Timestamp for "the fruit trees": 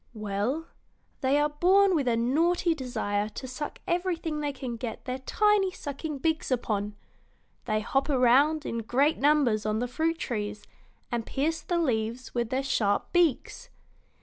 9.77-10.63